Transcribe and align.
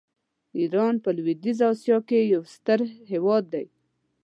ایران 0.59 0.95
په 1.03 1.09
لویدیځه 1.17 1.63
آسیا 1.71 1.97
کې 2.07 2.19
یو 2.33 2.43
ستر 2.55 2.79
هېواد 3.11 3.43
دی. 3.53 3.65